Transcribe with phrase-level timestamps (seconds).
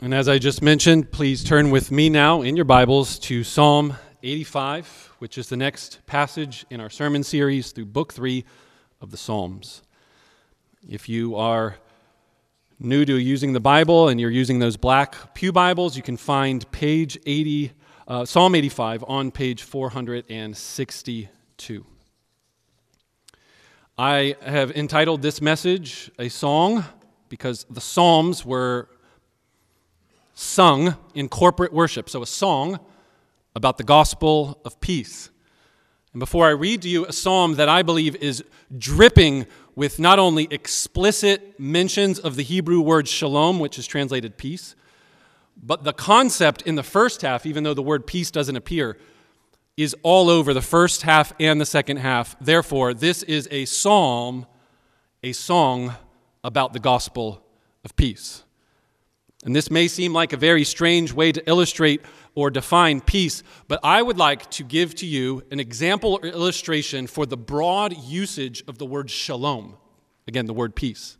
[0.00, 3.94] And as I just mentioned, please turn with me now in your Bibles to Psalm
[4.24, 8.44] 85, which is the next passage in our sermon series through Book 3
[9.00, 9.82] of the Psalms.
[10.86, 11.76] If you are
[12.80, 16.68] new to using the Bible and you're using those black Pew Bibles, you can find
[16.72, 17.70] page 80,
[18.08, 21.86] uh, Psalm 85 on page 462.
[23.96, 26.84] I have entitled this message a song
[27.28, 28.88] because the Psalms were
[30.34, 32.10] sung in corporate worship.
[32.10, 32.80] So, a song
[33.54, 35.30] about the gospel of peace.
[36.12, 38.44] And before I read to you a psalm that I believe is
[38.76, 44.76] dripping with not only explicit mentions of the Hebrew word shalom, which is translated peace,
[45.60, 48.96] but the concept in the first half, even though the word peace doesn't appear,
[49.76, 52.36] is all over the first half and the second half.
[52.40, 54.46] Therefore, this is a psalm,
[55.22, 55.94] a song
[56.44, 57.42] about the gospel
[57.84, 58.43] of peace.
[59.44, 62.00] And this may seem like a very strange way to illustrate
[62.34, 67.06] or define peace, but I would like to give to you an example or illustration
[67.06, 69.76] for the broad usage of the word shalom.
[70.26, 71.18] Again, the word peace.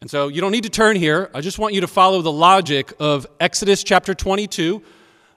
[0.00, 1.30] And so you don't need to turn here.
[1.34, 4.82] I just want you to follow the logic of Exodus chapter 22,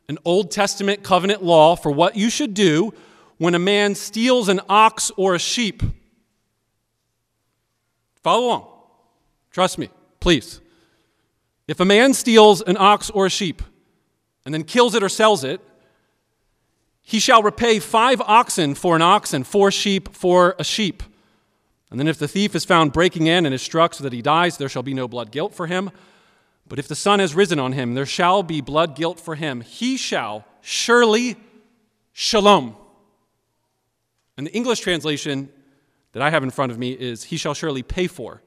[0.09, 2.93] an Old Testament covenant law for what you should do
[3.37, 5.81] when a man steals an ox or a sheep.
[8.21, 8.67] Follow along.
[9.51, 10.61] Trust me, please.
[11.69, 13.61] If a man steals an ox or a sheep
[14.43, 15.61] and then kills it or sells it,
[17.03, 21.03] he shall repay five oxen for an ox and four sheep for a sheep.
[21.91, 24.23] And then if the thief is found breaking in and is struck so that he
[24.23, 25.91] dies, there shall be no blood guilt for him.
[26.67, 29.61] But if the sun has risen on him, there shall be blood guilt for him.
[29.61, 31.35] He shall surely
[32.13, 32.77] shalom.
[34.37, 35.49] And the English translation
[36.13, 38.41] that I have in front of me is, He shall surely pay for.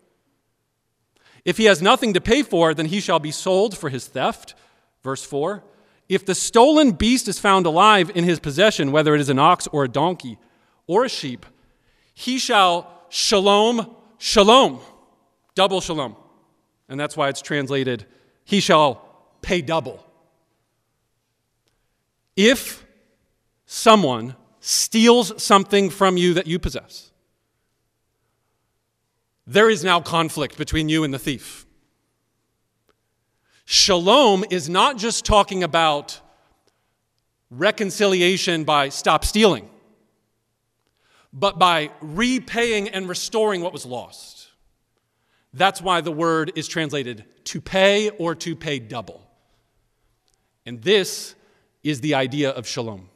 [1.44, 4.54] If he has nothing to pay for, then he shall be sold for his theft.
[5.02, 5.62] Verse 4.
[6.08, 9.66] If the stolen beast is found alive in his possession, whether it is an ox
[9.68, 10.38] or a donkey
[10.86, 11.46] or a sheep,
[12.14, 14.80] he shall shalom, shalom,
[15.54, 16.16] double shalom.
[16.88, 18.06] And that's why it's translated,
[18.44, 19.06] he shall
[19.40, 20.04] pay double.
[22.36, 22.84] If
[23.66, 27.11] someone steals something from you that you possess,
[29.52, 31.66] there is now conflict between you and the thief.
[33.64, 36.20] Shalom is not just talking about
[37.50, 39.68] reconciliation by stop stealing,
[41.32, 44.48] but by repaying and restoring what was lost.
[45.54, 49.20] That's why the word is translated to pay or to pay double.
[50.64, 51.34] And this
[51.82, 53.08] is the idea of shalom.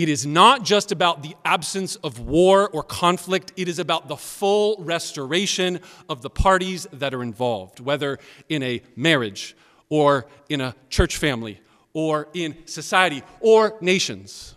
[0.00, 4.16] It is not just about the absence of war or conflict, it is about the
[4.16, 5.78] full restoration
[6.08, 8.18] of the parties that are involved, whether
[8.48, 9.54] in a marriage
[9.90, 11.60] or in a church family
[11.92, 14.54] or in society or nations.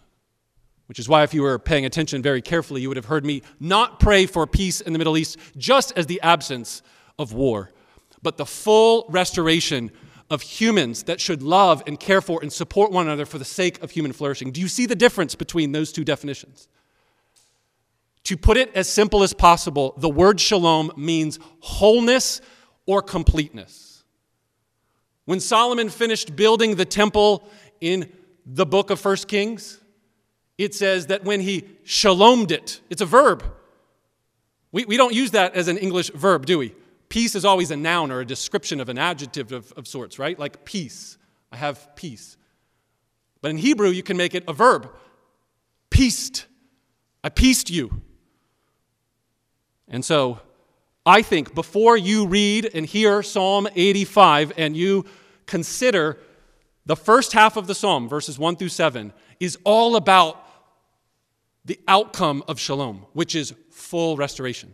[0.85, 3.41] Which is why, if you were paying attention very carefully, you would have heard me
[3.59, 6.81] not pray for peace in the Middle East just as the absence
[7.19, 7.69] of war,
[8.21, 9.91] but the full restoration
[10.29, 13.81] of humans that should love and care for and support one another for the sake
[13.84, 14.51] of human flourishing.
[14.51, 16.67] Do you see the difference between those two definitions?
[18.25, 22.41] To put it as simple as possible, the word shalom means wholeness
[22.85, 24.03] or completeness.
[25.25, 27.44] When Solomon finished building the temple
[27.81, 28.12] in
[28.45, 29.79] the book of First Kings,
[30.57, 33.44] it says that when he shalomed it, it's a verb.
[34.72, 36.75] We, we don't use that as an English verb, do we?
[37.13, 40.40] Peace is always a noun or a description of an adjective of, of sorts, right?
[40.40, 41.19] Like peace.
[41.51, 42.38] I have peace.
[43.40, 44.90] But in Hebrew, you can make it a verb.
[45.91, 46.47] Peaced.
[47.24, 48.01] I peaced you.
[49.88, 50.40] And so,
[51.06, 55.06] I think before you read and hear Psalm 85 and you
[55.45, 56.18] consider
[56.88, 60.44] the first half of the psalm, verses 1 through 7, is all about
[61.63, 64.74] the outcome of shalom, which is full restoration.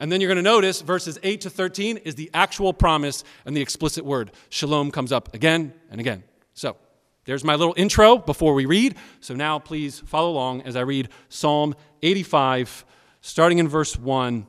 [0.00, 3.54] And then you're going to notice verses 8 to 13 is the actual promise and
[3.54, 4.32] the explicit word.
[4.48, 6.24] Shalom comes up again and again.
[6.54, 6.78] So
[7.26, 8.96] there's my little intro before we read.
[9.20, 12.86] So now please follow along as I read Psalm 85,
[13.20, 14.46] starting in verse 1.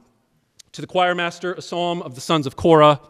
[0.72, 3.02] To the choir master, a psalm of the sons of Korah.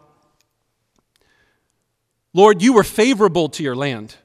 [2.34, 4.16] Lord, you were favorable to your land.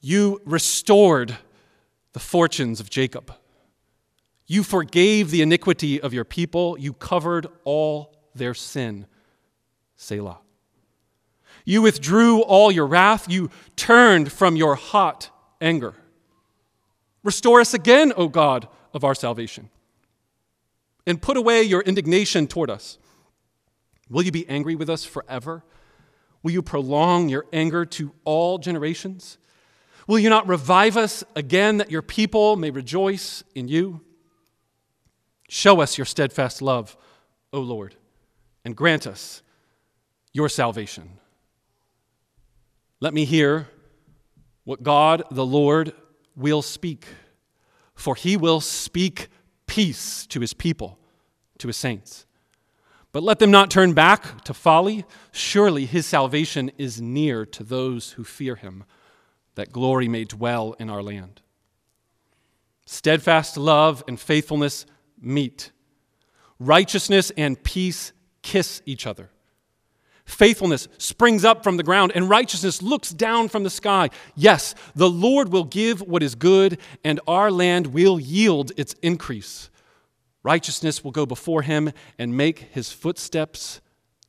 [0.00, 1.36] You restored
[2.12, 3.34] the fortunes of Jacob.
[4.46, 6.76] You forgave the iniquity of your people.
[6.78, 9.06] You covered all their sin.
[9.96, 10.38] Selah.
[11.64, 13.28] You withdrew all your wrath.
[13.28, 15.94] You turned from your hot anger.
[17.24, 19.68] Restore us again, O God of our salvation,
[21.06, 22.98] and put away your indignation toward us.
[24.08, 25.64] Will you be angry with us forever?
[26.44, 29.38] Will you prolong your anger to all generations?
[30.06, 34.02] Will you not revive us again that your people may rejoice in you?
[35.48, 36.96] Show us your steadfast love,
[37.52, 37.94] O Lord,
[38.64, 39.42] and grant us
[40.32, 41.18] your salvation.
[43.00, 43.68] Let me hear
[44.64, 45.92] what God the Lord
[46.34, 47.06] will speak,
[47.94, 49.28] for he will speak
[49.66, 50.98] peace to his people,
[51.58, 52.26] to his saints.
[53.12, 55.04] But let them not turn back to folly.
[55.32, 58.84] Surely his salvation is near to those who fear him,
[59.54, 61.40] that glory may dwell in our land.
[62.84, 64.84] Steadfast love and faithfulness
[65.20, 65.70] meet,
[66.58, 69.30] righteousness and peace kiss each other.
[70.24, 74.10] Faithfulness springs up from the ground, and righteousness looks down from the sky.
[74.34, 79.70] Yes, the Lord will give what is good, and our land will yield its increase.
[80.42, 83.80] Righteousness will go before him and make his footsteps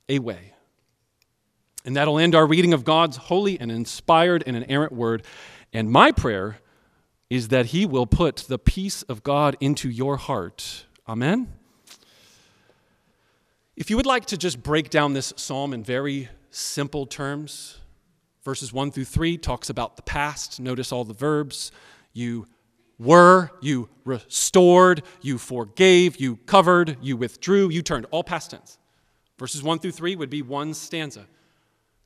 [0.08, 0.54] a way.
[1.84, 5.24] And that'll end our reading of God's holy and inspired and inerrant word.
[5.72, 6.58] And my prayer
[7.30, 10.86] is that he will put the peace of God into your heart.
[11.08, 11.52] Amen.
[13.76, 17.78] If you would like to just break down this psalm in very simple terms,
[18.44, 20.58] verses 1 through 3 talks about the past.
[20.58, 21.70] Notice all the verbs.
[22.12, 22.46] You
[22.98, 28.78] were, you restored, you forgave, you covered, you withdrew, you turned, all past tense.
[29.38, 31.26] Verses 1 through 3 would be one stanza.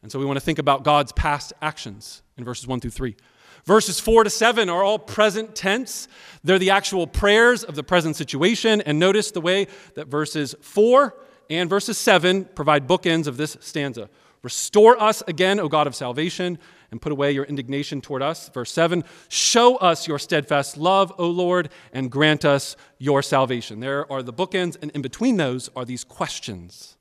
[0.03, 3.17] And so we want to think about God's past actions in verses 1 through 3.
[3.65, 6.09] Verses 4 to 7 are all present tense.
[6.43, 8.81] They're the actual prayers of the present situation.
[8.81, 11.15] And notice the way that verses 4
[11.49, 14.09] and verses 7 provide bookends of this stanza.
[14.43, 16.59] Restore us again, O God of salvation
[16.93, 18.51] and put away your indignation toward us.
[18.51, 23.81] Verse 7 Show us your steadfast love, O Lord, and grant us your salvation.
[23.81, 26.97] There are the bookends, and in between those are these questions.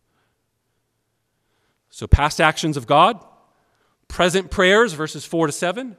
[1.89, 3.23] So, past actions of God,
[4.07, 5.97] present prayers, verses 4 to 7,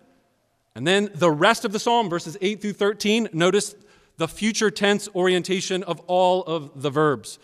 [0.74, 3.28] and then the rest of the psalm, verses 8 through 13.
[3.32, 3.74] Notice
[4.16, 7.38] the future tense orientation of all of the verbs.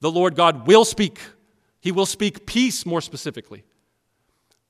[0.00, 1.20] The Lord God will speak.
[1.80, 3.64] He will speak peace more specifically.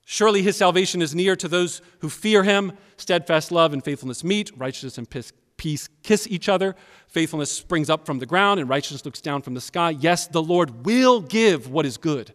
[0.05, 2.73] Surely his salvation is near to those who fear him.
[2.97, 5.11] Steadfast love and faithfulness meet, righteousness and
[5.57, 6.77] peace kiss each other.
[7.09, 9.91] Faithfulness springs up from the ground, and righteousness looks down from the sky.
[9.91, 12.33] Yes, the Lord will give what is good,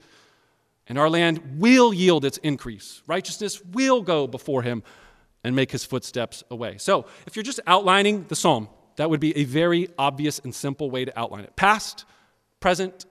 [0.87, 3.01] and our land will yield its increase.
[3.07, 4.83] Righteousness will go before him
[5.43, 6.77] and make his footsteps away.
[6.77, 10.91] So, if you're just outlining the psalm, that would be a very obvious and simple
[10.91, 12.05] way to outline it past,
[12.59, 13.05] present,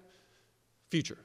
[0.91, 1.19] future.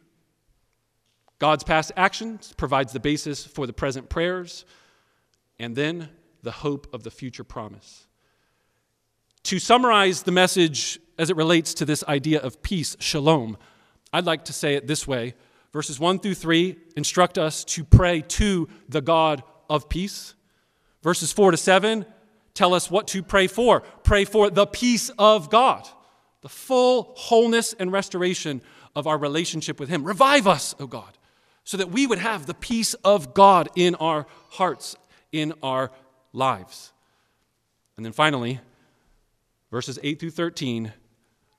[1.40, 4.66] God's past actions provides the basis for the present prayers
[5.60, 6.10] and then
[6.44, 8.08] the hope of the future promise.
[9.44, 13.58] To summarize the message as it relates to this idea of peace, shalom,
[14.12, 15.36] I'd like to say it this way.
[15.72, 20.34] Verses 1 through 3 instruct us to pray to the God of peace.
[21.06, 22.06] Verses 4 to 7
[22.54, 23.80] tell us what to pray for.
[24.04, 25.88] Pray for the peace of God,
[26.42, 28.62] the full wholeness and restoration
[28.94, 30.04] of our relationship with Him.
[30.04, 31.18] Revive us, O God
[31.66, 34.96] so that we would have the peace of God in our hearts,
[35.32, 35.92] in our
[36.32, 36.94] lives.
[37.98, 38.60] And then finally,
[39.72, 40.94] verses 8 through 13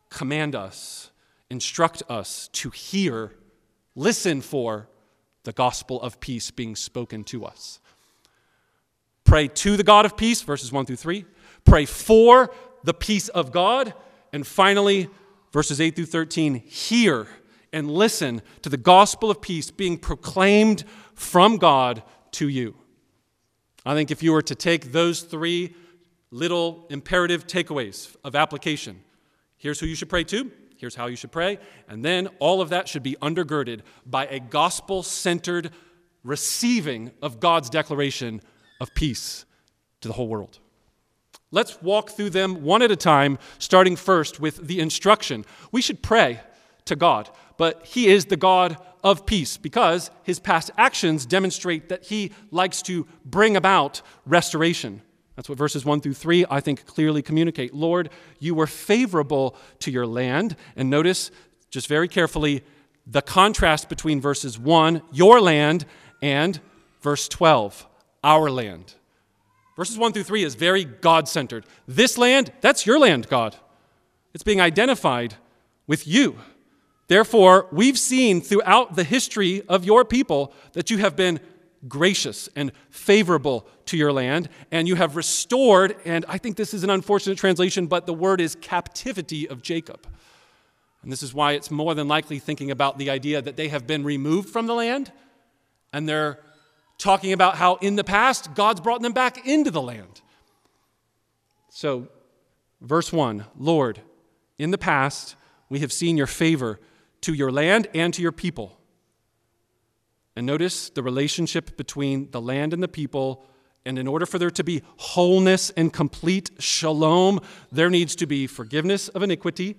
[0.08, 1.10] command us,
[1.50, 3.34] instruct us to hear,
[3.96, 4.88] listen for
[5.42, 7.80] the gospel of peace being spoken to us.
[9.26, 11.24] Pray to the God of peace, verses 1 through 3.
[11.64, 12.54] Pray for
[12.84, 13.92] the peace of God.
[14.32, 15.10] And finally,
[15.52, 17.26] verses 8 through 13, hear
[17.72, 22.76] and listen to the gospel of peace being proclaimed from God to you.
[23.84, 25.74] I think if you were to take those three
[26.30, 29.02] little imperative takeaways of application,
[29.56, 32.68] here's who you should pray to, here's how you should pray, and then all of
[32.68, 35.72] that should be undergirded by a gospel centered
[36.22, 38.40] receiving of God's declaration
[38.80, 39.44] of peace
[40.00, 40.58] to the whole world.
[41.50, 45.44] Let's walk through them one at a time, starting first with the instruction.
[45.72, 46.40] We should pray
[46.86, 52.04] to God but he is the God of peace because his past actions demonstrate that
[52.04, 55.02] he likes to bring about restoration.
[55.36, 57.74] That's what verses 1 through 3, I think, clearly communicate.
[57.74, 60.56] Lord, you were favorable to your land.
[60.76, 61.30] And notice,
[61.70, 62.64] just very carefully,
[63.06, 65.84] the contrast between verses 1, your land,
[66.22, 66.58] and
[67.02, 67.86] verse 12,
[68.26, 68.94] our land.
[69.76, 71.64] Verses 1 through 3 is very God centered.
[71.86, 73.56] This land, that's your land, God.
[74.34, 75.36] It's being identified
[75.86, 76.36] with you.
[77.08, 81.38] Therefore, we've seen throughout the history of your people that you have been
[81.86, 86.82] gracious and favorable to your land, and you have restored, and I think this is
[86.82, 90.04] an unfortunate translation, but the word is captivity of Jacob.
[91.02, 93.86] And this is why it's more than likely thinking about the idea that they have
[93.86, 95.12] been removed from the land
[95.92, 96.38] And they're
[96.98, 100.22] talking about how in the past God's brought them back into the land.
[101.68, 102.08] So,
[102.80, 104.00] verse 1 Lord,
[104.58, 105.36] in the past
[105.68, 106.80] we have seen your favor
[107.22, 108.78] to your land and to your people.
[110.36, 113.44] And notice the relationship between the land and the people.
[113.86, 117.40] And in order for there to be wholeness and complete shalom,
[117.72, 119.76] there needs to be forgiveness of iniquity,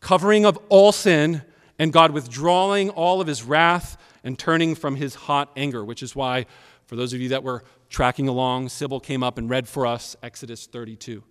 [0.00, 1.42] covering of all sin,
[1.78, 3.96] and God withdrawing all of his wrath
[4.26, 6.46] and turning from his hot anger, which is why,
[6.84, 10.16] for those of you that were tracking along, Sybil came up and read for us
[10.20, 11.22] Exodus 32.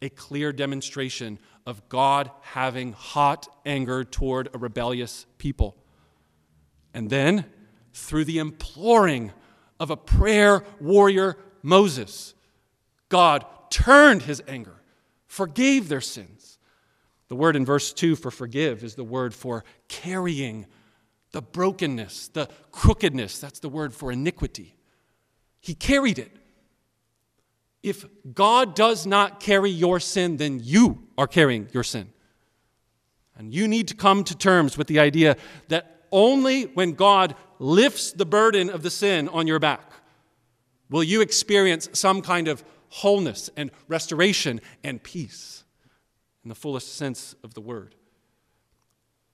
[0.00, 5.76] A clear demonstration of God having hot anger toward a rebellious people.
[6.94, 7.44] And then,
[7.92, 9.32] through the imploring
[9.78, 12.32] of a prayer warrior, Moses,
[13.10, 14.80] God turned his anger,
[15.26, 16.58] forgave their sins.
[17.28, 20.64] The word in verse 2 for forgive is the word for carrying
[21.32, 23.38] the brokenness, the crookedness.
[23.38, 24.76] That's the word for iniquity.
[25.60, 26.36] He carried it.
[27.82, 32.12] If God does not carry your sin, then you are carrying your sin.
[33.36, 35.36] And you need to come to terms with the idea
[35.68, 39.92] that only when God lifts the burden of the sin on your back
[40.90, 45.64] will you experience some kind of wholeness and restoration and peace
[46.42, 47.94] in the fullest sense of the word.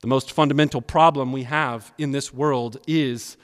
[0.07, 3.37] The most fundamental problem we have in this world is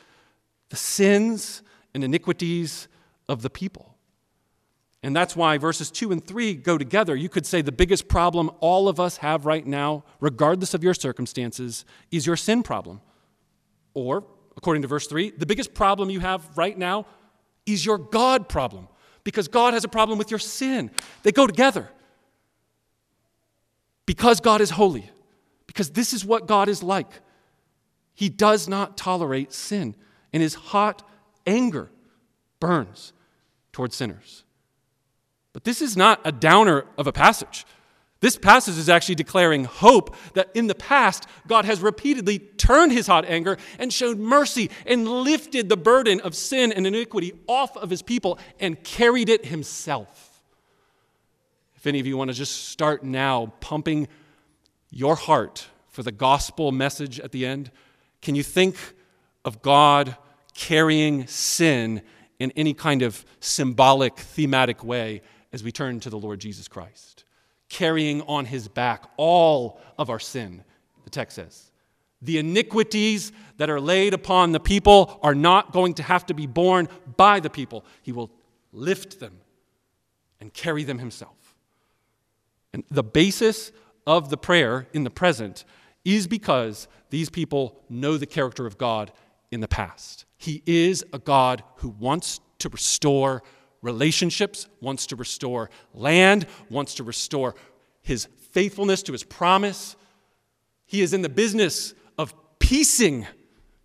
[0.69, 1.61] the sins
[1.93, 2.87] and iniquities
[3.29, 3.97] of the people.
[5.03, 7.17] And that's why verses 2 and 3 go together.
[7.17, 10.95] You could say the biggest problem all of us have right now, regardless of your
[10.95, 13.01] circumstances, is your sin problem.
[13.93, 14.23] Or,
[14.57, 17.07] according to verse 3, the biggest problem you have right now
[17.67, 18.87] is your God problem,
[19.25, 20.93] because God has a problem with your sin.
[21.25, 21.89] They go together.
[24.07, 25.11] Because God is holy,
[25.73, 27.09] because this is what God is like.
[28.15, 29.95] He does not tolerate sin,
[30.33, 31.09] and his hot
[31.47, 31.91] anger
[32.61, 33.15] burns
[33.73, 34.45] towards sinners.
[35.55, 37.65] But this is not a downer of a passage.
[38.21, 43.07] This passage is actually declaring hope that in the past, God has repeatedly turned his
[43.07, 47.89] hot anger and showed mercy and lifted the burden of sin and iniquity off of
[47.89, 50.43] his people and carried it himself.
[51.77, 54.07] If any of you want to just start now pumping
[54.93, 57.71] your heart for the gospel message at the end,
[58.21, 58.77] can you think
[59.45, 60.17] of God
[60.55, 62.03] carrying sin
[62.39, 65.23] in any kind of symbolic, thematic way
[65.53, 67.25] as we turn to the Lord Jesus Christ?
[67.69, 70.63] Carrying on his back all of our sin,
[71.05, 71.71] the text says.
[72.21, 76.47] The iniquities that are laid upon the people are not going to have to be
[76.47, 77.85] borne by the people.
[78.03, 78.31] He will
[78.73, 79.39] lift them
[80.41, 81.57] and carry them himself.
[82.73, 83.73] And the basis
[84.07, 85.65] of the prayer in the present
[86.05, 89.13] is because these people know the character of God
[89.51, 90.25] in the past.
[90.37, 93.43] He is a God who wants to restore
[93.83, 97.55] relationships, wants to restore land, wants to restore
[98.01, 99.97] his faithfulness to his promise.
[100.87, 103.27] He is in the business of piecing.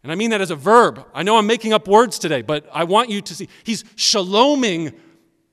[0.03, 1.05] And I mean that as a verb.
[1.13, 3.50] I know I'm making up words today, but I want you to see.
[3.63, 4.93] He's shaloming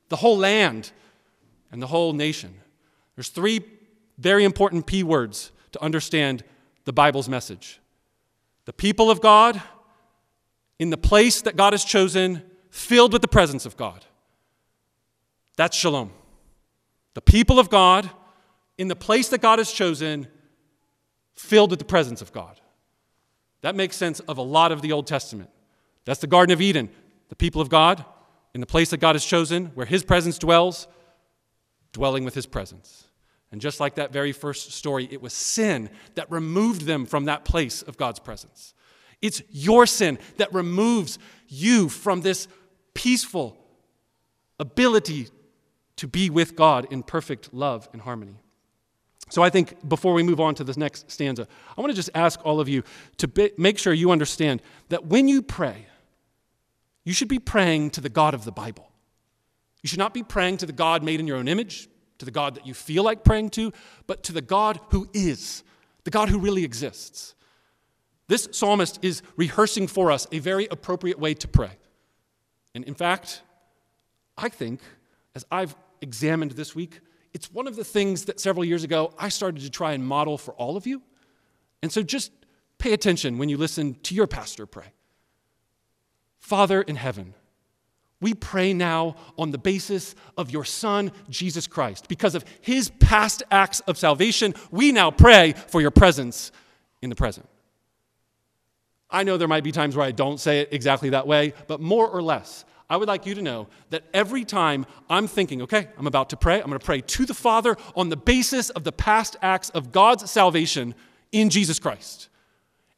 [0.09, 0.93] the whole land
[1.73, 2.55] and the whole nation.
[3.17, 3.61] There's three
[4.19, 6.45] very important P words to understand
[6.85, 7.81] the Bible's message.
[8.65, 9.61] The people of God
[10.79, 14.05] in the place that God has chosen, filled with the presence of God.
[15.57, 16.11] That's shalom.
[17.15, 18.11] The people of God
[18.77, 20.27] in the place that God has chosen,
[21.35, 22.61] filled with the presence of God.
[23.61, 25.51] That makes sense of a lot of the Old Testament.
[26.05, 26.91] That's the Garden of Eden,
[27.29, 28.05] the people of God
[28.53, 30.87] in the place that God has chosen, where His presence dwells,
[31.93, 33.04] dwelling with His presence.
[33.55, 37.45] And just like that very first story, it was sin that removed them from that
[37.45, 38.75] place of God's presence.
[39.23, 42.49] It's your sin that removes you from this
[42.95, 43.57] peaceful
[44.59, 45.29] ability
[45.95, 48.41] to be with God in perfect love and harmony.
[49.29, 51.47] So, I think before we move on to this next stanza,
[51.79, 52.83] I want to just ask all of you
[53.19, 55.87] to be, make sure you understand that when you pray,
[57.05, 58.91] you should be praying to the God of the Bible.
[59.81, 62.31] You should not be praying to the God made in your own image, to the
[62.31, 63.73] God that you feel like praying to,
[64.07, 65.63] but to the God who is,
[66.05, 67.35] the God who really exists.
[68.29, 71.73] This psalmist is rehearsing for us a very appropriate way to pray.
[72.75, 73.43] And in fact,
[74.37, 74.81] I think,
[75.35, 77.01] as I've examined this week,
[77.33, 80.39] it's one of the things that several years ago I started to try and model
[80.39, 81.03] for all of you.
[81.83, 82.33] And so just
[82.79, 84.93] pay attention when you listen to your pastor pray.
[86.39, 87.35] Father in heaven,
[88.21, 92.09] we pray now on the basis of your Son, Jesus Christ.
[92.09, 96.53] Because of his past acts of salvation, we now pray for your presence
[97.03, 97.47] in the present.
[99.11, 101.81] I know there might be times where I don't say it exactly that way, but
[101.81, 105.89] more or less, I would like you to know that every time I'm thinking, okay,
[105.99, 108.85] I'm about to pray, I'm going to pray to the Father on the basis of
[108.85, 110.95] the past acts of God's salvation
[111.33, 112.29] in Jesus Christ.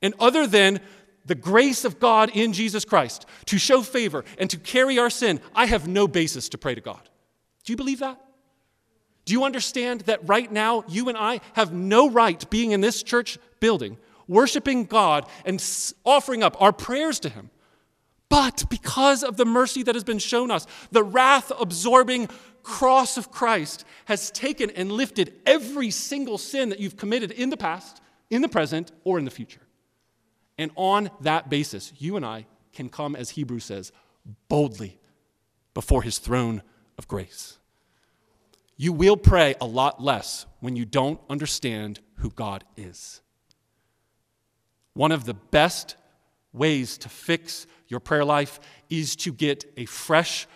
[0.03, 0.81] And other than
[1.27, 5.41] the grace of God in Jesus Christ to show favor and to carry our sin,
[5.55, 7.09] I have no basis to pray to God.
[7.65, 8.21] Do you believe that?
[9.25, 13.03] Do you understand that right now you and I have no right being in this
[13.03, 15.63] church building, worshiping God and
[16.05, 17.51] offering up our prayers to Him?
[18.29, 22.29] But because of the mercy that has been shown us, the wrath absorbing
[22.63, 27.57] cross of Christ has taken and lifted every single sin that you've committed in the
[27.57, 29.66] past, in the present, or in the future.
[30.59, 33.93] And on that basis, you and I can come, as Hebrews says,
[34.49, 34.99] boldly
[35.75, 36.63] before his throne
[36.99, 37.59] of grace.
[38.77, 43.21] You will pray a lot less when you don't understand who God is.
[44.95, 45.97] One of the best
[46.53, 50.47] ways to fix your prayer life is to get a fresh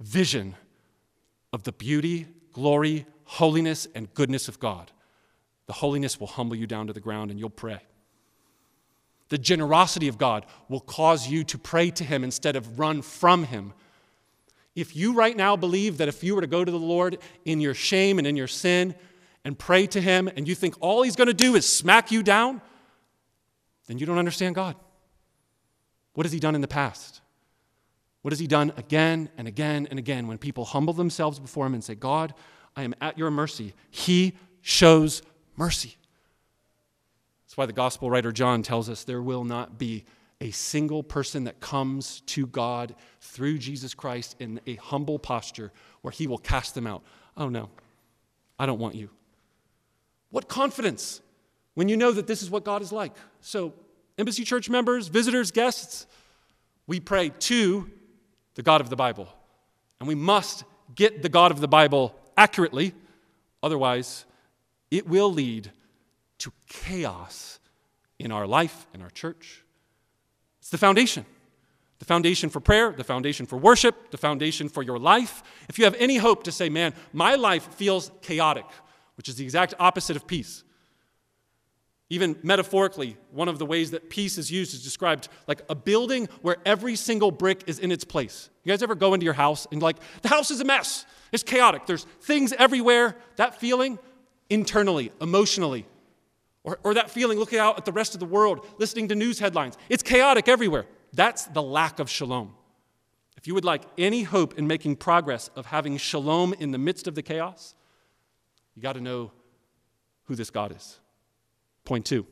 [0.00, 0.54] vision
[1.52, 4.92] of the beauty, glory, holiness, and goodness of God.
[5.66, 7.80] The holiness will humble you down to the ground and you'll pray.
[9.28, 13.44] The generosity of God will cause you to pray to Him instead of run from
[13.44, 13.72] Him.
[14.74, 17.60] If you right now believe that if you were to go to the Lord in
[17.60, 18.94] your shame and in your sin
[19.44, 22.22] and pray to Him and you think all He's going to do is smack you
[22.22, 22.60] down,
[23.86, 24.76] then you don't understand God.
[26.14, 27.20] What has He done in the past?
[28.22, 31.74] What has He done again and again and again when people humble themselves before Him
[31.74, 32.34] and say, God,
[32.76, 33.72] I am at your mercy?
[33.90, 35.22] He shows
[35.56, 35.96] mercy.
[37.56, 40.04] That's why the gospel writer John tells us there will not be
[40.42, 45.72] a single person that comes to God through Jesus Christ in a humble posture
[46.02, 47.02] where he will cast them out.
[47.34, 47.70] Oh no,
[48.58, 49.08] I don't want you.
[50.28, 51.22] What confidence
[51.72, 53.12] when you know that this is what God is like.
[53.40, 53.72] So,
[54.18, 56.06] Embassy Church members, visitors, guests,
[56.86, 57.90] we pray to
[58.54, 59.28] the God of the Bible.
[60.00, 62.94] And we must get the God of the Bible accurately,
[63.62, 64.24] otherwise,
[64.90, 65.70] it will lead
[66.38, 67.58] to chaos
[68.18, 69.64] in our life, in our church.
[70.60, 71.24] It's the foundation.
[71.98, 75.42] The foundation for prayer, the foundation for worship, the foundation for your life.
[75.68, 78.66] If you have any hope to say, man, my life feels chaotic,
[79.16, 80.62] which is the exact opposite of peace.
[82.08, 86.28] Even metaphorically, one of the ways that peace is used is described like a building
[86.42, 88.50] where every single brick is in its place.
[88.62, 91.42] You guys ever go into your house and like, the house is a mess, it's
[91.42, 93.16] chaotic, there's things everywhere.
[93.36, 93.98] That feeling,
[94.50, 95.86] internally, emotionally,
[96.66, 99.38] or, or that feeling looking out at the rest of the world, listening to news
[99.38, 99.78] headlines.
[99.88, 100.84] It's chaotic everywhere.
[101.12, 102.54] That's the lack of shalom.
[103.36, 107.06] If you would like any hope in making progress of having shalom in the midst
[107.06, 107.74] of the chaos,
[108.74, 109.30] you got to know
[110.24, 110.98] who this God is.
[111.84, 112.26] Point two.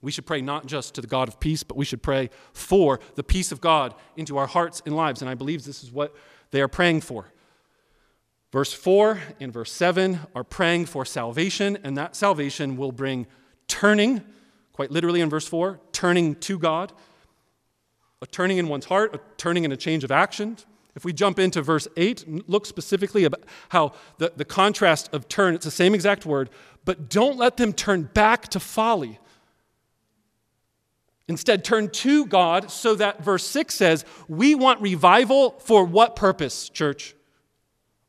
[0.00, 3.00] We should pray not just to the God of peace, but we should pray for
[3.16, 5.20] the peace of God into our hearts and lives.
[5.20, 6.14] And I believe this is what
[6.52, 7.26] they are praying for.
[8.52, 13.26] Verse 4 and verse 7 are praying for salvation, and that salvation will bring
[13.66, 14.22] turning,
[14.72, 16.92] quite literally in verse 4, turning to God,
[18.22, 20.56] a turning in one's heart, a turning in a change of action.
[20.94, 25.54] If we jump into verse 8, look specifically about how the, the contrast of turn,
[25.54, 26.48] it's the same exact word,
[26.84, 29.18] but don't let them turn back to folly.
[31.28, 36.68] Instead, turn to God so that verse 6 says, We want revival for what purpose,
[36.68, 37.15] church?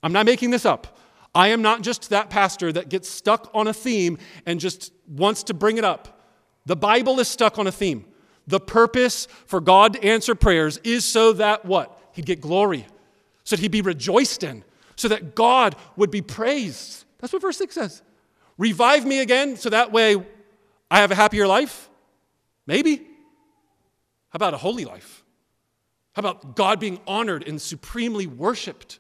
[0.04, 0.98] I'm not making this up.
[1.34, 5.44] I am not just that pastor that gets stuck on a theme and just wants
[5.44, 6.22] to bring it up.
[6.66, 8.06] The Bible is stuck on a theme.
[8.48, 11.98] The purpose for God to answer prayers is so that what?
[12.14, 12.88] He'd get glory,
[13.44, 14.64] so that he'd be rejoiced in,
[14.96, 17.06] so that God would be praised.
[17.20, 18.02] That's what verse 6 says.
[18.58, 20.16] Revive me again so that way
[20.90, 21.90] I have a happier life?
[22.66, 22.96] Maybe.
[22.96, 25.24] How about a holy life?
[26.14, 29.00] How about God being honored and supremely worshiped?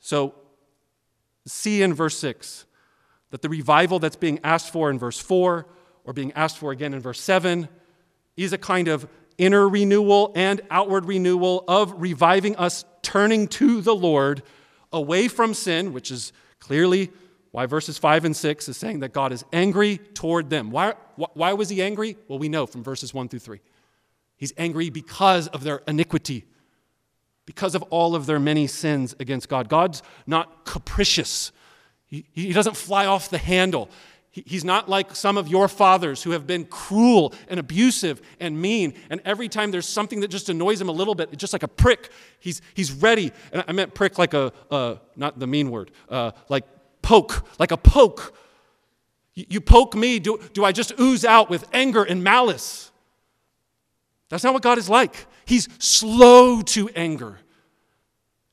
[0.00, 0.34] So,
[1.46, 2.64] see in verse 6
[3.30, 5.66] that the revival that's being asked for in verse 4
[6.04, 7.68] or being asked for again in verse 7
[8.36, 9.08] is a kind of
[9.38, 14.42] inner renewal and outward renewal of reviving us, turning to the Lord
[14.92, 17.10] away from sin, which is clearly
[17.52, 20.70] why verses 5 and 6 is saying that God is angry toward them.
[20.70, 22.16] Why, why was he angry?
[22.28, 23.60] Well, we know from verses 1 through 3.
[24.36, 26.46] He's angry because of their iniquity
[27.50, 29.68] because of all of their many sins against God.
[29.68, 31.50] God's not capricious,
[32.06, 33.90] He, he doesn't fly off the handle.
[34.30, 38.62] He, he's not like some of your fathers who have been cruel and abusive and
[38.62, 38.94] mean.
[39.10, 41.68] And every time there's something that just annoys him a little bit, just like a
[41.68, 43.32] prick, he's, he's ready.
[43.52, 46.62] And I meant prick like a, uh, not the mean word, uh, like
[47.02, 48.32] poke, like a poke.
[49.34, 52.92] You poke me, do, do I just ooze out with anger and malice?
[54.30, 55.26] That's not what God is like.
[55.44, 57.38] He's slow to anger.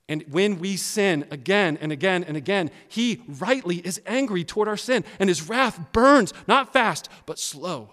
[0.10, 4.78] And when we sin again and again and again, He rightly is angry toward our
[4.78, 7.92] sin, and His wrath burns, not fast, but slow.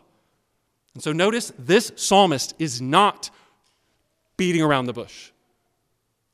[0.95, 3.31] And so notice this psalmist is not
[4.37, 5.31] beating around the bush,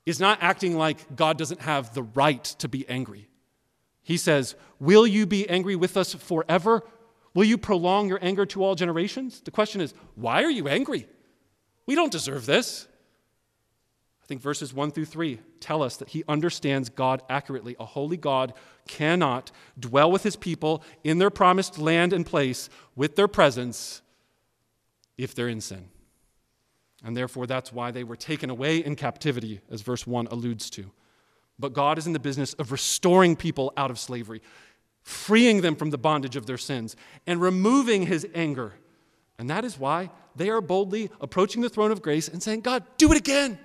[0.06, 3.28] is not acting like God doesn't have the right to be angry.
[4.02, 6.82] He says, Will you be angry with us forever?
[7.34, 9.40] Will you prolong your anger to all generations?
[9.40, 11.06] The question is, why are you angry?
[11.90, 12.86] We don't deserve this.
[14.22, 17.74] I think verses 1 through 3 tell us that he understands God accurately.
[17.80, 18.52] A holy God
[18.86, 24.02] cannot dwell with his people in their promised land and place with their presence
[25.18, 25.88] if they're in sin.
[27.02, 30.92] And therefore, that's why they were taken away in captivity, as verse 1 alludes to.
[31.58, 34.42] But God is in the business of restoring people out of slavery,
[35.02, 36.94] freeing them from the bondage of their sins,
[37.26, 38.74] and removing his anger.
[39.40, 42.82] And that is why they are boldly approaching the throne of grace and saying, God,
[42.96, 43.58] do it again.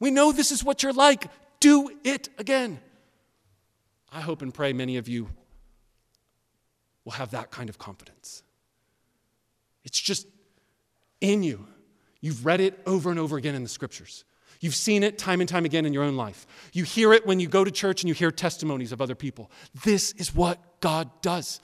[0.00, 1.26] We know this is what you're like.
[1.60, 2.80] Do it again.
[4.10, 5.28] I hope and pray many of you
[7.04, 8.42] will have that kind of confidence.
[9.84, 10.26] It's just
[11.20, 11.66] in you.
[12.20, 14.24] You've read it over and over again in the scriptures.
[14.60, 16.46] You've seen it time and time again in your own life.
[16.72, 19.50] You hear it when you go to church and you hear testimonies of other people.
[19.84, 21.60] This is what God does.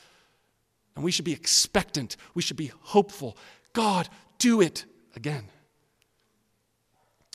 [0.95, 2.19] And we should be expectant.
[2.35, 3.39] We should be hopeful.
[3.73, 5.45] God, do it again.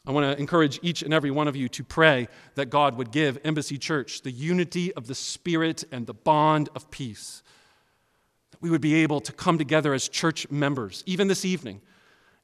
[0.07, 3.11] I want to encourage each and every one of you to pray that God would
[3.11, 7.41] give Embassy Church the unity of the Spirit and the bond of peace.
[8.51, 11.81] That we would be able to come together as church members, even this evening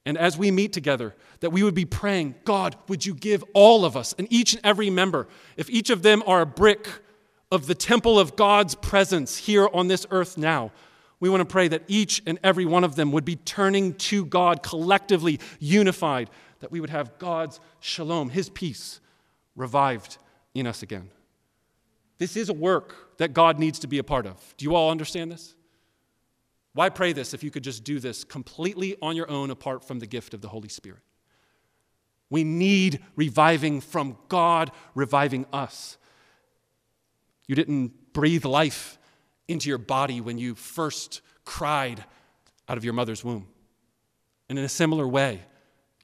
[0.05, 3.85] and as we meet together, that we would be praying, God, would you give all
[3.85, 5.27] of us and each and every member,
[5.57, 6.87] if each of them are a brick
[7.51, 10.71] of the temple of God's presence here on this earth now,
[11.21, 14.25] we want to pray that each and every one of them would be turning to
[14.25, 16.29] God collectively, unified,
[16.59, 18.99] that we would have God's shalom, His peace,
[19.55, 20.17] revived
[20.55, 21.09] in us again.
[22.17, 24.55] This is a work that God needs to be a part of.
[24.57, 25.53] Do you all understand this?
[26.73, 29.99] Why pray this if you could just do this completely on your own apart from
[29.99, 31.01] the gift of the Holy Spirit?
[32.31, 35.97] We need reviving from God reviving us.
[37.47, 38.97] You didn't breathe life
[39.51, 42.03] into your body when you first cried
[42.67, 43.47] out of your mother's womb.
[44.49, 45.41] And in a similar way,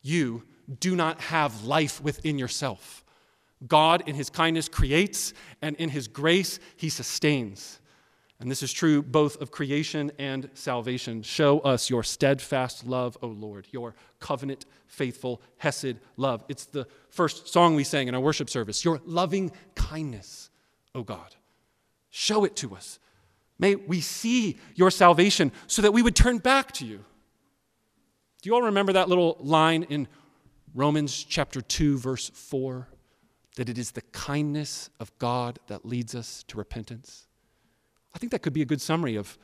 [0.02, 0.44] you
[0.80, 3.04] do not have life within yourself.
[3.66, 7.80] God, in His kindness, creates, and in His grace, He sustains.
[8.40, 11.24] And this is true both of creation and salvation.
[11.24, 16.44] Show us your steadfast love, O Lord, your covenant, faithful, Hesed love.
[16.48, 18.86] It's the first song we sang in our worship service.
[18.86, 20.52] Your loving kindness,
[20.94, 21.36] O God.
[22.12, 23.00] Show it to us.
[23.60, 27.04] May we see your salvation so that we would turn back to you.
[28.42, 30.08] Do you all remember that little line in
[30.76, 32.88] Romans chapter 2, verse 4?
[33.56, 37.28] That it is the kindness of God that leads us to repentance?
[38.14, 39.38] I think that could be a good summary of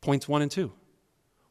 [0.00, 0.72] points one and two.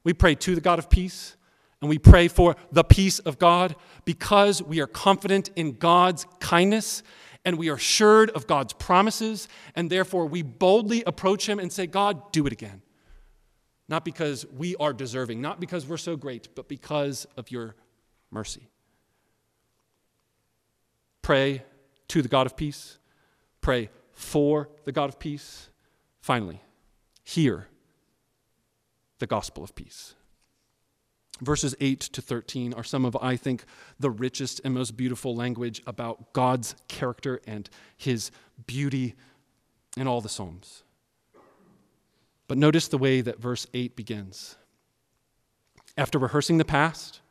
[0.04, 1.36] We pray to the God of peace,
[1.82, 3.76] and we pray for the peace of God
[4.06, 7.04] because we are confident in God's kindness
[7.44, 11.88] and we are assured of God's promises, and therefore we boldly approach Him and say,
[11.88, 12.82] God, do it again.
[13.88, 17.76] Not because we are deserving, not because we're so great, but because of your
[18.30, 18.70] mercy.
[21.22, 21.64] Pray
[22.08, 22.98] to the God of peace,
[23.60, 25.70] pray for the God of peace
[26.22, 26.62] Finally,
[27.24, 27.68] hear
[29.18, 30.14] the gospel of peace.
[31.42, 33.66] Verses 8 to 13 are some of, I think,
[34.00, 38.32] the richest and most beautiful language about God's character and his
[38.68, 39.16] beauty
[39.98, 40.84] in all the Psalms.
[42.48, 44.56] But notice the way that verse 8 begins.
[45.98, 47.22] After rehearsing the past,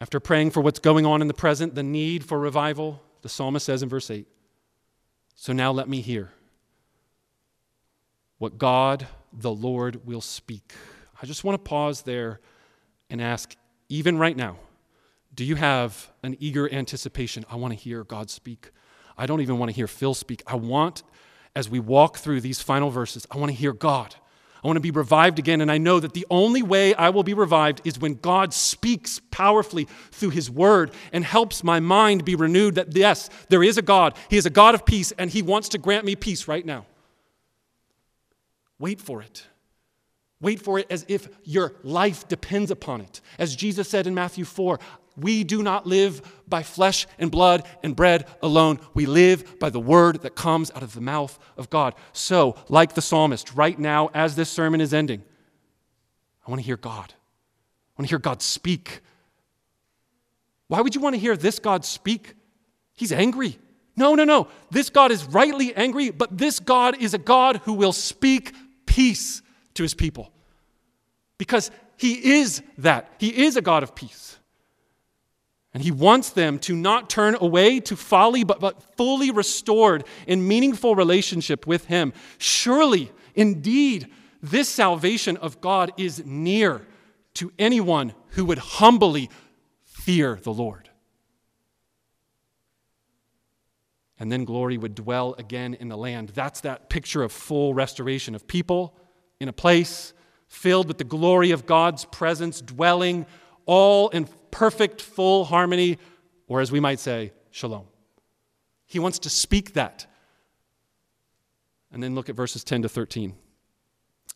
[0.00, 3.64] after praying for what's going on in the present, the need for revival, the psalmist
[3.64, 4.26] says in verse 8,
[5.34, 6.32] So now let me hear
[8.38, 10.74] what God the Lord will speak.
[11.20, 12.40] I just want to pause there
[13.10, 13.54] and ask,
[13.88, 14.56] even right now,
[15.34, 17.44] do you have an eager anticipation?
[17.50, 18.70] I want to hear God speak.
[19.16, 20.42] I don't even want to hear Phil speak.
[20.46, 21.02] I want,
[21.54, 24.14] as we walk through these final verses, I want to hear God.
[24.62, 25.60] I want to be revived again.
[25.60, 29.20] And I know that the only way I will be revived is when God speaks
[29.30, 33.82] powerfully through His Word and helps my mind be renewed that, yes, there is a
[33.82, 34.16] God.
[34.30, 36.86] He is a God of peace, and He wants to grant me peace right now.
[38.78, 39.46] Wait for it.
[40.44, 43.22] Wait for it as if your life depends upon it.
[43.38, 44.78] As Jesus said in Matthew 4,
[45.16, 48.78] we do not live by flesh and blood and bread alone.
[48.92, 51.94] We live by the word that comes out of the mouth of God.
[52.12, 55.24] So, like the psalmist, right now, as this sermon is ending,
[56.46, 57.14] I want to hear God.
[57.14, 59.00] I want to hear God speak.
[60.68, 62.34] Why would you want to hear this God speak?
[62.92, 63.58] He's angry.
[63.96, 64.48] No, no, no.
[64.70, 68.52] This God is rightly angry, but this God is a God who will speak
[68.84, 69.40] peace
[69.72, 70.33] to his people.
[71.38, 73.12] Because he is that.
[73.18, 74.38] He is a God of peace.
[75.72, 80.46] And he wants them to not turn away to folly, but, but fully restored in
[80.46, 82.12] meaningful relationship with him.
[82.38, 84.08] Surely, indeed,
[84.40, 86.86] this salvation of God is near
[87.34, 89.30] to anyone who would humbly
[89.82, 90.88] fear the Lord.
[94.20, 96.28] And then glory would dwell again in the land.
[96.30, 98.96] That's that picture of full restoration of people
[99.40, 100.12] in a place
[100.48, 103.26] filled with the glory of God's presence, dwelling
[103.66, 105.98] all in perfect, full harmony,
[106.46, 107.86] or as we might say, shalom.
[108.86, 110.06] He wants to speak that.
[111.92, 113.34] And then look at verses 10 to 13.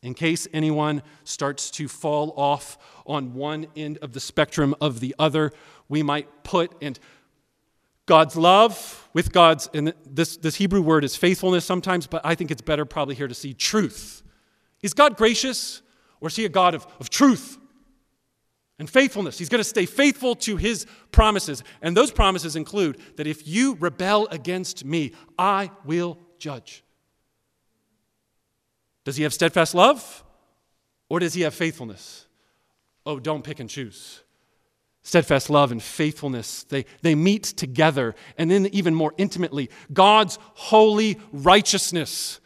[0.02, 5.14] In case anyone starts to fall off on one end of the spectrum of the
[5.18, 5.52] other,
[5.88, 6.98] we might put and
[8.06, 12.50] God's love with God's, and this, this Hebrew word is faithfulness sometimes, but I think
[12.50, 14.22] it's better probably here to see truth.
[14.82, 15.82] Is God gracious
[16.20, 17.58] or is he a God of, of truth
[18.78, 19.38] and faithfulness?
[19.38, 21.62] He's going to stay faithful to his promises.
[21.82, 26.82] And those promises include that if you rebel against me, I will judge.
[29.04, 30.24] Does he have steadfast love
[31.08, 32.26] or does he have faithfulness?
[33.06, 34.22] Oh, don't pick and choose.
[35.02, 38.14] Steadfast love and faithfulness, they, they meet together.
[38.36, 42.40] And then, even more intimately, God's holy righteousness,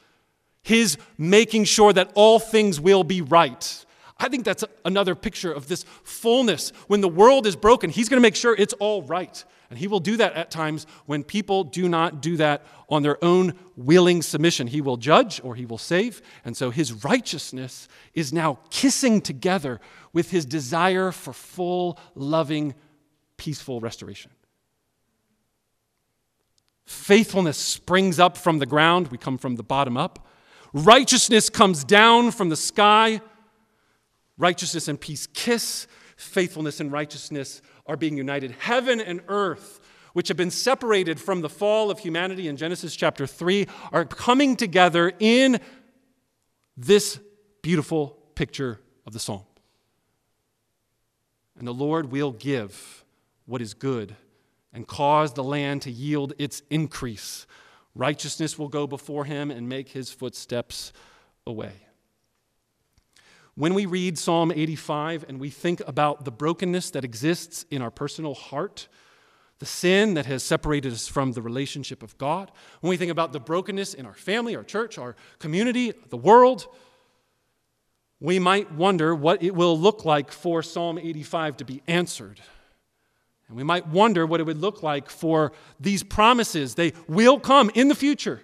[0.62, 3.84] His making sure that all things will be right.
[4.18, 6.70] I think that's another picture of this fullness.
[6.86, 9.44] When the world is broken, He's going to make sure it's all right.
[9.72, 13.16] And he will do that at times when people do not do that on their
[13.24, 14.66] own willing submission.
[14.66, 16.20] He will judge or he will save.
[16.44, 19.80] And so his righteousness is now kissing together
[20.12, 22.74] with his desire for full, loving,
[23.38, 24.30] peaceful restoration.
[26.84, 29.08] Faithfulness springs up from the ground.
[29.08, 30.28] We come from the bottom up.
[30.72, 33.20] Righteousness comes down from the sky.
[34.38, 35.86] Righteousness and peace kiss.
[36.16, 38.52] Faithfulness and righteousness are being united.
[38.52, 39.80] Heaven and earth,
[40.12, 44.56] which have been separated from the fall of humanity in Genesis chapter 3, are coming
[44.56, 45.60] together in
[46.76, 47.18] this
[47.60, 49.42] beautiful picture of the psalm.
[51.58, 53.04] And the Lord will give
[53.46, 54.16] what is good
[54.72, 57.46] and cause the land to yield its increase.
[57.94, 60.92] Righteousness will go before him and make his footsteps
[61.46, 61.72] away.
[63.54, 67.90] When we read Psalm 85 and we think about the brokenness that exists in our
[67.90, 68.88] personal heart,
[69.58, 72.50] the sin that has separated us from the relationship of God,
[72.80, 76.66] when we think about the brokenness in our family, our church, our community, the world,
[78.20, 82.40] we might wonder what it will look like for Psalm 85 to be answered.
[83.52, 86.74] And we might wonder what it would look like for these promises.
[86.74, 88.40] They will come in the future.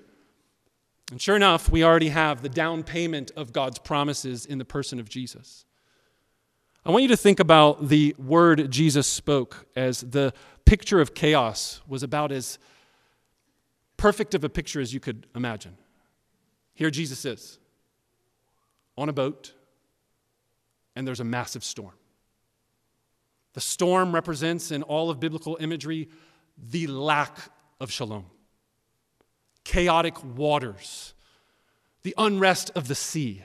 [1.11, 5.01] And sure enough, we already have the down payment of God's promises in the person
[5.01, 5.65] of Jesus.
[6.85, 10.35] I want you to think about the word Jesus spoke as the
[10.67, 12.59] picture of chaos was about as
[13.97, 15.79] perfect of a picture as you could imagine.
[16.75, 17.59] Here Jesus is
[18.99, 19.55] on a boat,
[20.95, 21.98] and there's a massive storm.
[23.59, 26.09] The storm represents, in all of biblical imagery,
[26.71, 27.37] the lack
[27.81, 28.27] of shalom
[29.65, 31.13] chaotic waters,
[32.05, 33.43] the unrest of the sea.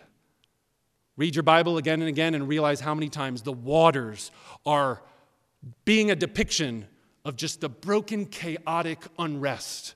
[1.17, 4.29] Read your Bible again and again and realize how many times the waters
[4.67, 5.01] are
[5.83, 6.85] being a depiction
[7.25, 9.95] of just the broken, chaotic unrest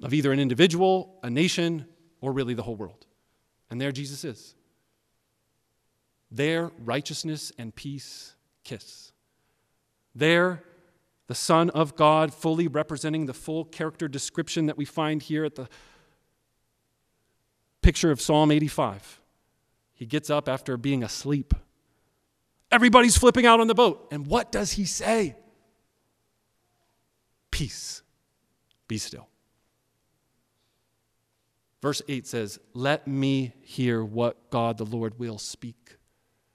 [0.00, 1.86] of either an individual, a nation,
[2.20, 3.04] or really the whole world.
[3.68, 4.54] And there Jesus is.
[6.30, 9.09] There, righteousness and peace kiss.
[10.14, 10.64] There,
[11.26, 15.54] the Son of God, fully representing the full character description that we find here at
[15.54, 15.68] the
[17.82, 19.20] picture of Psalm 85.
[19.94, 21.54] He gets up after being asleep.
[22.72, 24.08] Everybody's flipping out on the boat.
[24.10, 25.36] And what does he say?
[27.50, 28.02] Peace,
[28.88, 29.28] be still.
[31.82, 35.96] Verse 8 says, Let me hear what God the Lord will speak.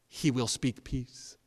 [0.08, 1.38] He will speak peace.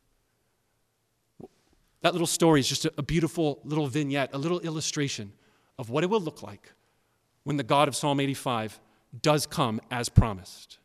[2.00, 5.32] That little story is just a, beautiful little vignette, a little illustration
[5.78, 6.72] of what it will look like
[7.42, 8.80] when the God of Psalm 85
[9.22, 10.78] does come as promised,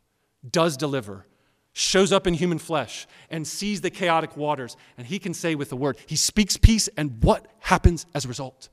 [0.50, 1.26] does deliver
[1.74, 5.68] shows up in human flesh and sees the chaotic waters, and he can say with
[5.68, 8.68] the word, he speaks peace, and what happens as a result?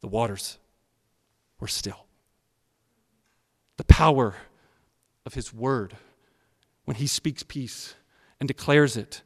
[0.00, 0.58] The waters
[1.60, 2.06] were still.
[3.76, 4.34] The power
[5.26, 5.96] of his word
[6.86, 7.94] when he speaks peace
[8.40, 9.22] and declares it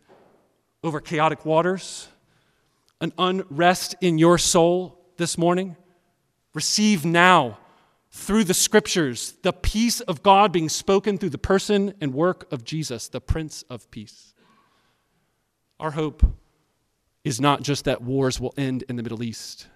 [0.83, 2.09] over chaotic waters,
[3.01, 5.77] an unrest in your soul this morning,
[6.55, 7.59] receive now
[8.11, 12.64] through the scriptures the peace of God being spoken through the person and work of
[12.64, 14.35] Jesus, the Prince of Peace.
[15.79, 16.25] Our hope
[17.25, 19.67] is not just that wars will end in the Middle East.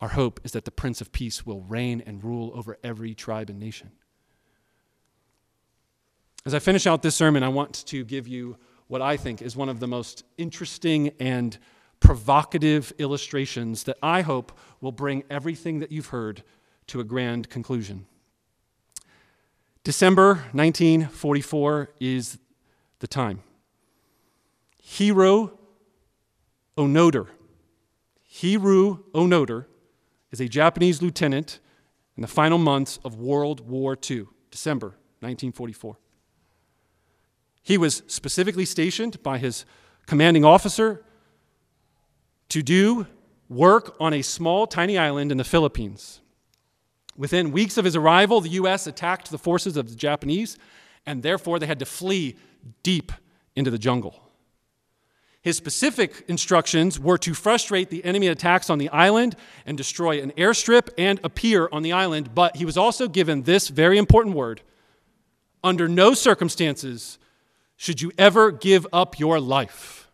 [0.00, 3.48] Our hope is that the Prince of Peace will reign and rule over every tribe
[3.48, 3.90] and nation.
[6.44, 8.56] As I finish out this sermon, I want to give you
[8.88, 11.58] what I think is one of the most interesting and
[12.00, 16.42] provocative illustrations that I hope will bring everything that you've heard
[16.88, 18.06] to a grand conclusion.
[19.82, 22.38] December 1944 is
[22.98, 23.42] the time.
[24.82, 25.58] Hiro
[26.76, 27.26] Onoda,
[28.30, 29.64] Hiroo Onoda,
[30.30, 31.60] is a Japanese lieutenant
[32.16, 34.88] in the final months of World War II, December
[35.20, 35.96] 1944.
[37.66, 39.64] He was specifically stationed by his
[40.06, 41.02] commanding officer
[42.48, 43.08] to do
[43.48, 46.20] work on a small, tiny island in the Philippines.
[47.16, 48.86] Within weeks of his arrival, the U.S.
[48.86, 50.56] attacked the forces of the Japanese,
[51.06, 52.36] and therefore they had to flee
[52.84, 53.10] deep
[53.56, 54.30] into the jungle.
[55.42, 59.34] His specific instructions were to frustrate the enemy attacks on the island
[59.66, 63.42] and destroy an airstrip and a pier on the island, but he was also given
[63.42, 64.62] this very important word
[65.64, 67.18] under no circumstances
[67.76, 70.08] should you ever give up your life.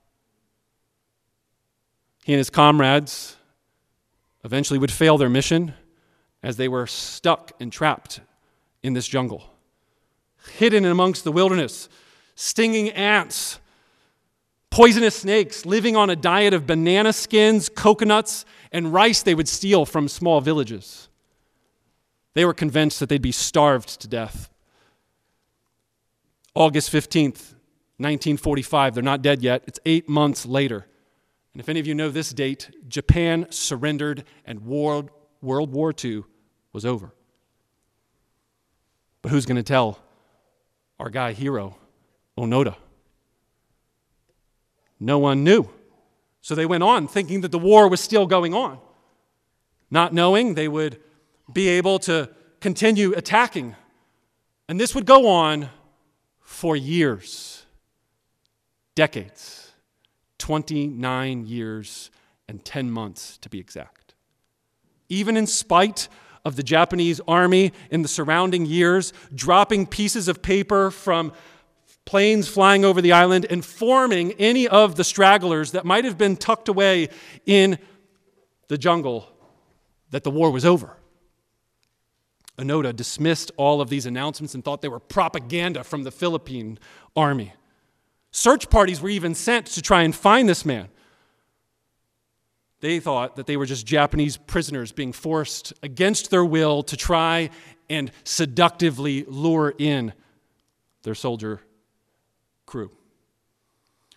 [2.25, 3.37] He and his comrades
[4.45, 5.75] eventually would fail their mission
[6.43, 8.21] as they were stuck and trapped
[8.83, 9.55] in this jungle.
[10.59, 11.89] Hidden amongst the wilderness,
[12.35, 13.61] stinging ants,
[14.71, 19.85] poisonous snakes, living on a diet of banana skins, coconuts, and rice they would steal
[19.85, 21.09] from small villages.
[22.35, 24.52] They were convinced that they'd be starved to death.
[26.55, 27.55] August 15th,
[27.99, 28.95] 1945.
[28.95, 29.63] They're not dead yet.
[29.67, 30.87] It's eight months later.
[31.53, 35.11] And if any of you know this date, Japan surrendered and World,
[35.41, 36.25] World War II
[36.73, 37.13] was over.
[39.21, 39.99] But who's going to tell
[40.99, 41.77] our guy, hero,
[42.37, 42.77] Onoda?
[44.99, 45.69] No one knew.
[46.41, 48.79] So they went on thinking that the war was still going on,
[49.91, 51.01] not knowing they would
[51.53, 53.77] be able to continue attacking.
[54.69, 55.69] And this would go on
[56.53, 57.65] for years,
[58.95, 59.73] decades,
[60.39, 62.11] 29 years
[62.47, 64.15] and 10 months to be exact.
[65.09, 66.09] Even in spite
[66.45, 71.33] of the Japanese army in the surrounding years, dropping pieces of paper from
[72.05, 76.69] planes flying over the island, informing any of the stragglers that might have been tucked
[76.69, 77.09] away
[77.47, 77.79] in
[78.69, 79.27] the jungle
[80.11, 80.97] that the war was over.
[82.59, 86.79] Onoda dismissed all of these announcements and thought they were propaganda from the Philippine
[87.17, 87.55] army.
[88.31, 90.89] Search parties were even sent to try and find this man.
[92.81, 97.51] They thought that they were just Japanese prisoners being forced against their will to try
[97.89, 100.13] and seductively lure in
[101.03, 101.61] their soldier
[102.67, 102.91] crew.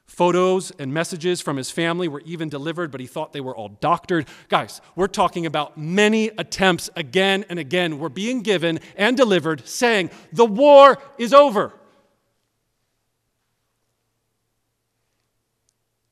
[0.06, 3.70] Photos and messages from his family were even delivered, but he thought they were all
[3.70, 4.28] doctored.
[4.50, 10.12] Guys, we're talking about many attempts again and again were being given and delivered saying,
[10.32, 11.74] the war is over.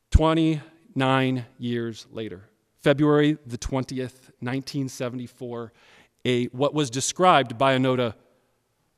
[0.10, 2.50] 29 years later,
[2.82, 5.72] February the 20th, 1974,
[6.26, 8.16] a, what was described by Onoda,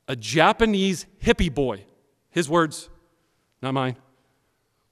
[0.08, 1.84] a Japanese hippie boy,
[2.30, 2.88] his words,
[3.62, 3.96] not mine,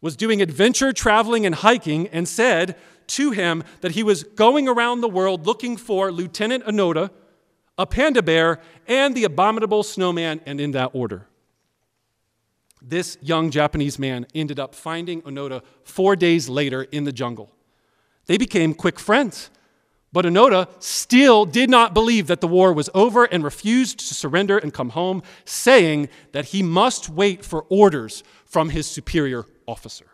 [0.04, 5.00] was doing adventure traveling and hiking and said to him that he was going around
[5.00, 7.08] the world looking for Lieutenant Onoda,
[7.78, 11.26] a panda bear, and the abominable snowman, and in that order.
[12.82, 17.50] This young Japanese man ended up finding Onoda four days later in the jungle.
[18.26, 19.48] They became quick friends.
[20.12, 24.58] But Onoda still did not believe that the war was over and refused to surrender
[24.58, 30.06] and come home, saying that he must wait for orders from his superior officer.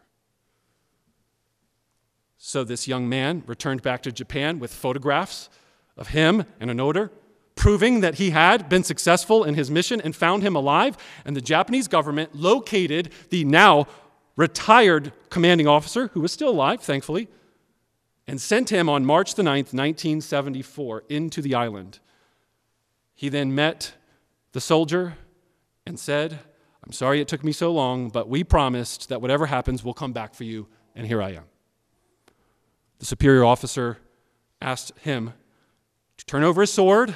[2.39, 5.51] So this young man returned back to Japan with photographs
[5.97, 7.11] of him and Onoda,
[7.55, 10.97] proving that he had been successful in his mission and found him alive.
[11.27, 13.87] And the Japanese government located the now
[14.37, 17.29] retired commanding officer, who was still alive, thankfully,
[18.27, 21.99] and sent him on March the 9th, 1974, into the island.
[23.15, 23.93] He then met
[24.53, 25.19] the soldier
[25.87, 26.39] and said,
[26.91, 30.13] I'm sorry it took me so long, but we promised that whatever happens, we'll come
[30.13, 30.67] back for you,
[30.97, 31.45] and here I am.
[32.99, 33.99] The superior officer
[34.61, 35.33] asked him
[36.17, 37.15] to turn over his sword,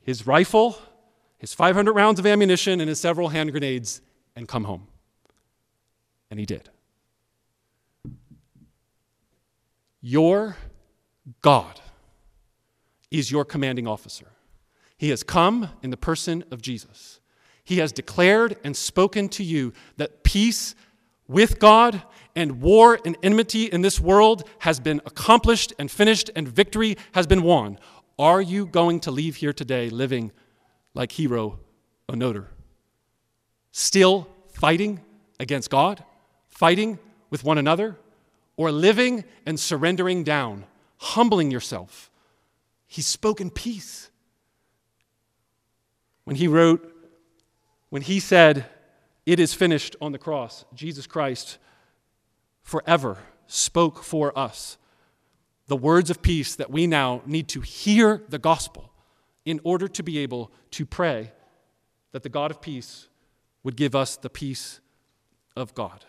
[0.00, 0.78] his rifle,
[1.36, 4.00] his 500 rounds of ammunition, and his several hand grenades,
[4.34, 4.86] and come home.
[6.30, 6.70] And he did.
[10.00, 10.56] Your
[11.42, 11.78] God
[13.10, 14.28] is your commanding officer.
[14.96, 17.18] He has come in the person of Jesus.
[17.64, 20.74] He has declared and spoken to you that peace
[21.28, 22.02] with God
[22.34, 27.26] and war and enmity in this world has been accomplished and finished and victory has
[27.26, 27.78] been won.
[28.18, 30.32] Are you going to leave here today living
[30.94, 31.58] like Hiroo
[32.08, 32.46] Onoda?
[33.70, 35.00] Still fighting
[35.40, 36.04] against God?
[36.48, 36.98] Fighting
[37.30, 37.96] with one another?
[38.56, 40.64] Or living and surrendering down,
[40.98, 42.10] humbling yourself?
[42.86, 44.10] He's spoken peace.
[46.24, 46.91] When he wrote,
[47.92, 48.64] when he said,
[49.26, 51.58] It is finished on the cross, Jesus Christ
[52.62, 54.78] forever spoke for us
[55.66, 58.90] the words of peace that we now need to hear the gospel
[59.44, 61.32] in order to be able to pray
[62.12, 63.08] that the God of peace
[63.62, 64.80] would give us the peace
[65.54, 66.06] of God.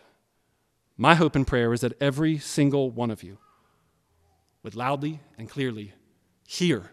[0.96, 3.40] My hope and prayer is that every single one of you
[4.64, 5.92] would loudly and clearly
[6.48, 6.92] hear,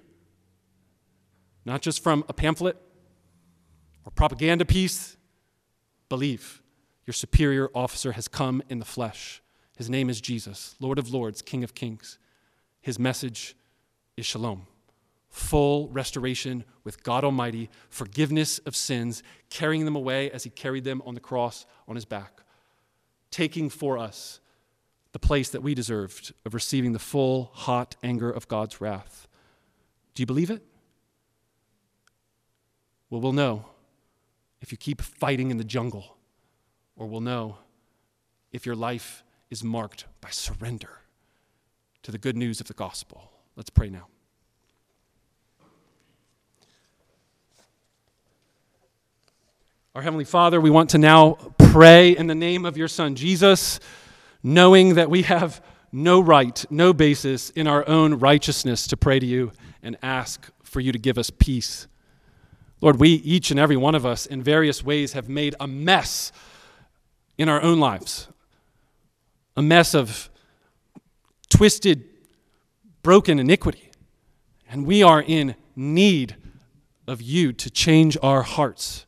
[1.64, 2.76] not just from a pamphlet
[4.04, 5.16] or propaganda piece,
[6.08, 6.62] believe
[7.06, 9.42] your superior officer has come in the flesh.
[9.76, 12.18] His name is Jesus, Lord of Lords, King of Kings.
[12.80, 13.56] His message
[14.16, 14.66] is shalom
[15.30, 21.00] full restoration with God Almighty, forgiveness of sins, carrying them away as He carried them
[21.06, 22.42] on the cross on His back,
[23.30, 24.40] taking for us
[25.12, 29.28] the place that we deserved of receiving the full, hot anger of God's wrath.
[30.14, 30.62] Do you believe it?
[33.08, 33.66] Well, we'll know
[34.60, 36.16] if you keep fighting in the jungle,
[36.96, 37.58] or we'll know
[38.52, 41.00] if your life is marked by surrender
[42.02, 43.30] to the good news of the gospel.
[43.56, 44.06] Let's pray now.
[49.94, 53.80] Our Heavenly Father, we want to now pray in the name of your Son, Jesus,
[54.42, 59.26] knowing that we have no right, no basis in our own righteousness to pray to
[59.26, 59.50] you
[59.82, 61.88] and ask for you to give us peace.
[62.80, 66.32] Lord, we, each and every one of us, in various ways, have made a mess
[67.36, 68.28] in our own lives
[69.56, 70.30] a mess of
[71.50, 72.04] twisted,
[73.02, 73.90] broken iniquity.
[74.70, 76.36] And we are in need
[77.06, 79.04] of you to change our hearts.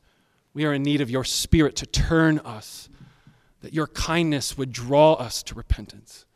[0.52, 2.88] We are in need of your spirit to turn us,
[3.62, 6.26] that your kindness would draw us to repentance.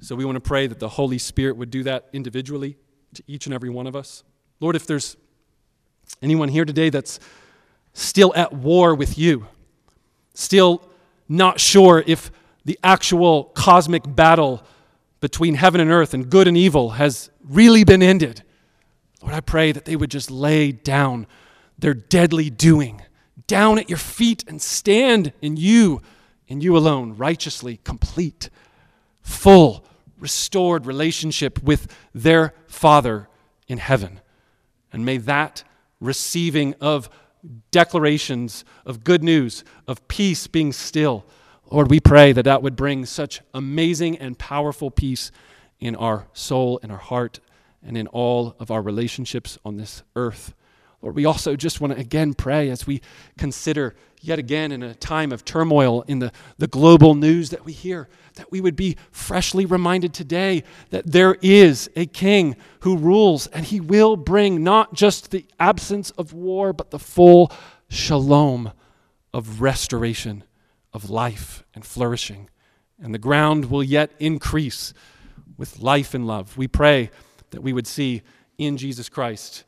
[0.00, 2.76] So we want to pray that the Holy Spirit would do that individually
[3.14, 4.24] to each and every one of us.
[4.60, 5.16] Lord, if there's
[6.22, 7.20] anyone here today that's
[7.92, 9.46] still at war with you,
[10.34, 10.82] still
[11.28, 12.30] not sure if
[12.64, 14.62] the actual cosmic battle
[15.20, 18.42] between heaven and earth and good and evil has really been ended.
[19.20, 21.26] Lord, I pray that they would just lay down
[21.78, 23.02] their deadly doing
[23.48, 26.00] down at your feet and stand in you,
[26.46, 28.50] in you alone, righteously, complete,
[29.22, 29.84] full,
[30.20, 33.28] restored relationship with their Father
[33.66, 34.20] in heaven.
[34.92, 35.64] And may that
[36.00, 37.08] receiving of
[37.70, 41.24] declarations of good news, of peace being still,
[41.70, 45.30] Lord, we pray that that would bring such amazing and powerful peace
[45.78, 47.40] in our soul, in our heart,
[47.82, 50.54] and in all of our relationships on this earth.
[51.00, 53.00] Lord, we also just want to again pray as we
[53.36, 57.72] consider yet again in a time of turmoil in the, the global news that we
[57.72, 63.46] hear, that we would be freshly reminded today that there is a king who rules
[63.48, 67.52] and he will bring not just the absence of war, but the full
[67.88, 68.72] shalom
[69.32, 70.42] of restoration
[70.92, 72.48] of life and flourishing.
[73.00, 74.92] And the ground will yet increase
[75.56, 76.56] with life and love.
[76.56, 77.10] We pray
[77.50, 78.22] that we would see
[78.58, 79.64] in Jesus Christ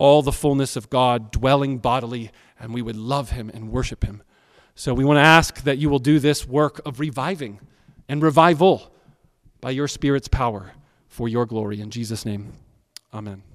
[0.00, 4.22] all the fullness of God dwelling bodily, and we would love him and worship him.
[4.74, 7.60] So we want to ask that you will do this work of reviving
[8.08, 8.94] and revival
[9.60, 10.72] by your Spirit's power
[11.06, 11.82] for your glory.
[11.82, 12.54] In Jesus' name,
[13.12, 13.42] amen.